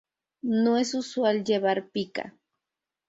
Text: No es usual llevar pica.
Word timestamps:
No 0.41 0.79
es 0.79 0.95
usual 0.95 1.43
llevar 1.43 1.91
pica. 1.91 2.33